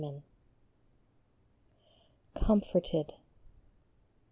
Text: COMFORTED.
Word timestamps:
COMFORTED. 2.33 3.13